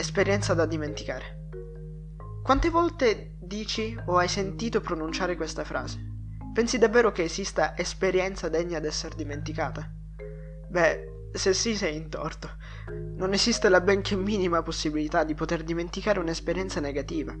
Esperienza 0.00 0.54
da 0.54 0.64
dimenticare. 0.64 1.48
Quante 2.42 2.70
volte 2.70 3.36
dici 3.38 3.94
o 4.06 4.16
hai 4.16 4.28
sentito 4.28 4.80
pronunciare 4.80 5.36
questa 5.36 5.62
frase? 5.62 5.98
Pensi 6.54 6.78
davvero 6.78 7.12
che 7.12 7.24
esista 7.24 7.76
esperienza 7.76 8.48
degna 8.48 8.78
d'essere 8.78 9.14
dimenticata? 9.14 9.92
Beh, 10.70 11.28
se 11.34 11.52
sì 11.52 11.76
sei 11.76 11.96
in 11.96 12.08
torto. 12.08 12.48
Non 13.16 13.34
esiste 13.34 13.68
la 13.68 13.82
benché 13.82 14.16
minima 14.16 14.62
possibilità 14.62 15.22
di 15.22 15.34
poter 15.34 15.64
dimenticare 15.64 16.18
un'esperienza 16.18 16.80
negativa. 16.80 17.36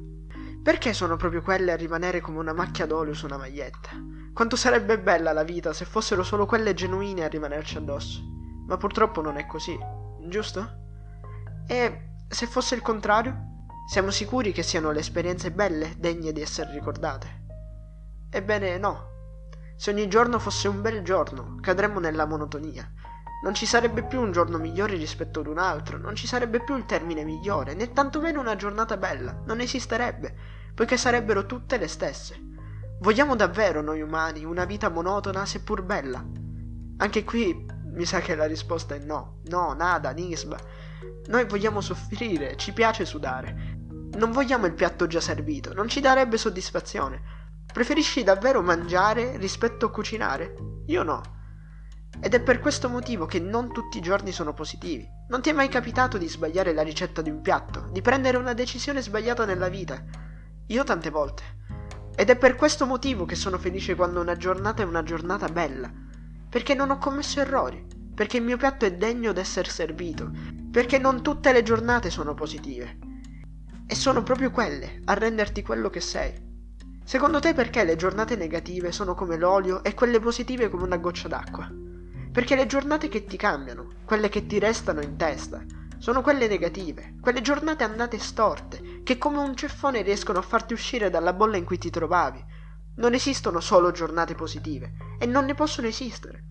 Perché 0.62 0.92
sono 0.92 1.16
proprio 1.16 1.40
quelle 1.40 1.72
a 1.72 1.76
rimanere 1.76 2.20
come 2.20 2.40
una 2.40 2.52
macchia 2.52 2.84
d'olio 2.84 3.14
su 3.14 3.24
una 3.24 3.38
maglietta? 3.38 3.88
Quanto 4.34 4.56
sarebbe 4.56 4.98
bella 5.00 5.32
la 5.32 5.44
vita 5.44 5.72
se 5.72 5.86
fossero 5.86 6.22
solo 6.22 6.44
quelle 6.44 6.74
genuine 6.74 7.24
a 7.24 7.28
rimanerci 7.28 7.78
addosso. 7.78 8.20
Ma 8.66 8.76
purtroppo 8.76 9.22
non 9.22 9.38
è 9.38 9.46
così, 9.46 9.78
giusto? 10.28 10.76
E 11.66 12.08
se 12.32 12.46
fosse 12.46 12.76
il 12.76 12.80
contrario? 12.80 13.48
Siamo 13.88 14.12
sicuri 14.12 14.52
che 14.52 14.62
siano 14.62 14.92
le 14.92 15.00
esperienze 15.00 15.50
belle 15.50 15.96
degne 15.98 16.32
di 16.32 16.40
essere 16.40 16.70
ricordate? 16.70 17.42
Ebbene 18.30 18.78
no. 18.78 19.08
Se 19.76 19.90
ogni 19.90 20.06
giorno 20.06 20.38
fosse 20.38 20.68
un 20.68 20.80
bel 20.80 21.02
giorno, 21.02 21.56
cadremmo 21.60 21.98
nella 21.98 22.26
monotonia. 22.26 22.88
Non 23.42 23.54
ci 23.54 23.66
sarebbe 23.66 24.04
più 24.04 24.20
un 24.20 24.30
giorno 24.30 24.58
migliore 24.58 24.94
rispetto 24.94 25.40
ad 25.40 25.48
un 25.48 25.58
altro, 25.58 25.98
non 25.98 26.14
ci 26.14 26.28
sarebbe 26.28 26.62
più 26.62 26.76
il 26.76 26.86
termine 26.86 27.24
migliore, 27.24 27.74
né 27.74 27.90
tantomeno 27.92 28.38
una 28.38 28.54
giornata 28.54 28.96
bella, 28.96 29.42
non 29.46 29.58
esisterebbe, 29.58 30.32
poiché 30.72 30.96
sarebbero 30.96 31.46
tutte 31.46 31.78
le 31.78 31.88
stesse. 31.88 32.38
Vogliamo 33.00 33.34
davvero 33.34 33.82
noi 33.82 34.02
umani 34.02 34.44
una 34.44 34.66
vita 34.66 34.88
monotona 34.88 35.44
seppur 35.46 35.82
bella? 35.82 36.24
Anche 36.98 37.24
qui 37.24 37.66
mi 37.92 38.04
sa 38.04 38.20
che 38.20 38.34
la 38.34 38.46
risposta 38.46 38.94
è 38.94 38.98
no, 38.98 39.40
no, 39.44 39.72
nada, 39.74 40.10
nisba. 40.10 40.58
Noi 41.26 41.44
vogliamo 41.46 41.80
soffrire, 41.80 42.56
ci 42.56 42.72
piace 42.72 43.04
sudare. 43.04 43.78
Non 44.12 44.32
vogliamo 44.32 44.66
il 44.66 44.74
piatto 44.74 45.06
già 45.06 45.20
servito, 45.20 45.72
non 45.72 45.88
ci 45.88 46.00
darebbe 46.00 46.36
soddisfazione. 46.36 47.38
Preferisci 47.72 48.24
davvero 48.24 48.62
mangiare 48.62 49.36
rispetto 49.36 49.86
a 49.86 49.90
cucinare? 49.90 50.54
Io 50.86 51.02
no. 51.02 51.20
Ed 52.20 52.34
è 52.34 52.40
per 52.40 52.58
questo 52.58 52.88
motivo 52.88 53.26
che 53.26 53.38
non 53.38 53.72
tutti 53.72 53.98
i 53.98 54.02
giorni 54.02 54.32
sono 54.32 54.52
positivi. 54.52 55.08
Non 55.28 55.40
ti 55.40 55.50
è 55.50 55.52
mai 55.52 55.68
capitato 55.68 56.18
di 56.18 56.28
sbagliare 56.28 56.72
la 56.72 56.82
ricetta 56.82 57.22
di 57.22 57.30
un 57.30 57.40
piatto, 57.40 57.88
di 57.92 58.02
prendere 58.02 58.36
una 58.36 58.52
decisione 58.52 59.00
sbagliata 59.00 59.44
nella 59.44 59.68
vita? 59.68 60.02
Io 60.66 60.84
tante 60.84 61.10
volte. 61.10 61.42
Ed 62.16 62.28
è 62.28 62.36
per 62.36 62.56
questo 62.56 62.84
motivo 62.84 63.24
che 63.24 63.36
sono 63.36 63.58
felice 63.58 63.94
quando 63.94 64.20
una 64.20 64.36
giornata 64.36 64.82
è 64.82 64.86
una 64.86 65.02
giornata 65.02 65.46
bella. 65.46 65.90
Perché 66.50 66.74
non 66.74 66.90
ho 66.90 66.98
commesso 66.98 67.38
errori, 67.40 67.86
perché 68.12 68.38
il 68.38 68.42
mio 68.42 68.56
piatto 68.56 68.84
è 68.84 68.92
degno 68.92 69.32
d'essere 69.32 69.70
servito, 69.70 70.30
perché 70.70 70.98
non 70.98 71.22
tutte 71.22 71.52
le 71.52 71.62
giornate 71.62 72.10
sono 72.10 72.34
positive. 72.34 72.98
E 73.86 73.94
sono 73.94 74.24
proprio 74.24 74.50
quelle 74.50 75.00
a 75.04 75.14
renderti 75.14 75.62
quello 75.62 75.88
che 75.90 76.00
sei. 76.00 76.32
Secondo 77.04 77.38
te 77.38 77.54
perché 77.54 77.84
le 77.84 77.94
giornate 77.94 78.34
negative 78.34 78.90
sono 78.92 79.14
come 79.14 79.36
l'olio 79.36 79.84
e 79.84 79.94
quelle 79.94 80.18
positive 80.18 80.68
come 80.68 80.82
una 80.82 80.96
goccia 80.96 81.28
d'acqua? 81.28 81.70
Perché 82.32 82.56
le 82.56 82.66
giornate 82.66 83.08
che 83.08 83.24
ti 83.24 83.36
cambiano, 83.36 83.88
quelle 84.04 84.28
che 84.28 84.46
ti 84.46 84.58
restano 84.58 85.00
in 85.00 85.16
testa, 85.16 85.64
sono 85.98 86.20
quelle 86.20 86.48
negative, 86.48 87.14
quelle 87.20 87.42
giornate 87.42 87.84
andate 87.84 88.18
storte, 88.18 89.02
che 89.04 89.18
come 89.18 89.38
un 89.38 89.54
ceffone 89.54 90.02
riescono 90.02 90.38
a 90.38 90.42
farti 90.42 90.72
uscire 90.72 91.10
dalla 91.10 91.32
bolla 91.32 91.56
in 91.56 91.64
cui 91.64 91.78
ti 91.78 91.90
trovavi. 91.90 92.44
Non 93.00 93.14
esistono 93.14 93.60
solo 93.60 93.92
giornate 93.92 94.34
positive, 94.34 94.92
e 95.18 95.24
non 95.24 95.46
ne 95.46 95.54
possono 95.54 95.86
esistere. 95.86 96.44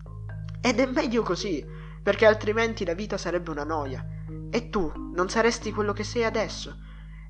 Ed 0.60 0.80
è 0.80 0.86
meglio 0.86 1.22
così, 1.22 1.64
perché 2.02 2.26
altrimenti 2.26 2.84
la 2.84 2.94
vita 2.94 3.16
sarebbe 3.16 3.50
una 3.50 3.62
noia 3.62 4.04
e 4.50 4.68
tu 4.68 4.92
non 5.14 5.28
saresti 5.28 5.72
quello 5.72 5.92
che 5.92 6.02
sei 6.02 6.24
adesso. 6.24 6.76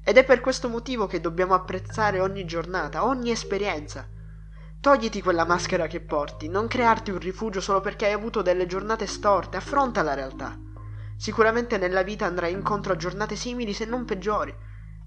Ed 0.03 0.17
è 0.17 0.25
per 0.25 0.41
questo 0.41 0.71
motivo 0.71 1.07
che 1.07 1.21
dobbiamo 1.21 1.53
apprezzare 1.53 2.19
ogni 2.19 2.47
giornata, 2.47 3.05
ogni 3.05 3.31
esperienza. 3.31 4.09
Togliti 4.81 5.21
quella 5.21 5.45
maschera 5.45 5.87
che 5.87 6.01
porti, 6.01 6.49
non 6.49 6.67
crearti 6.67 7.11
un 7.11 7.19
rifugio 7.19 7.61
solo 7.61 7.83
perché 7.83 8.07
hai 8.07 8.13
avuto 8.13 8.41
delle 8.41 8.65
giornate 8.65 9.07
storte, 9.07 9.59
affronta 9.59 10.01
la 10.01 10.15
realtà. 10.15 10.59
Sicuramente 11.19 11.77
nella 11.77 12.03
vita 12.03 12.25
andrai 12.25 12.53
incontro 12.53 12.95
a 12.95 12.97
giornate 12.97 13.37
simili 13.37 13.75
se 13.75 13.85
non 13.85 14.07
peggiori, 14.07 14.55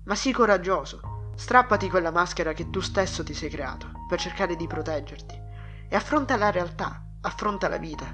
ma 0.03 0.13
sii 0.13 0.31
coraggioso. 0.31 1.12
Strappati 1.35 1.89
quella 1.89 2.11
maschera 2.11 2.53
che 2.53 2.69
tu 2.69 2.79
stesso 2.79 3.23
ti 3.23 3.33
sei 3.33 3.49
creato 3.49 3.91
per 4.07 4.19
cercare 4.19 4.55
di 4.55 4.67
proteggerti 4.67 5.41
e 5.89 5.95
affronta 5.95 6.38
la 6.38 6.51
realtà, 6.51 7.05
affronta 7.21 7.67
la 7.67 7.77
vita 7.77 8.13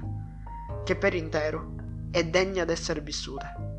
che 0.84 0.96
per 0.96 1.14
intero 1.14 1.74
è 2.10 2.24
degna 2.24 2.64
d'essere 2.64 3.00
vissuta. 3.00 3.69